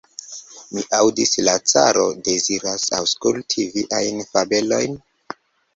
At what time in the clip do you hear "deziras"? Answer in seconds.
2.31-2.89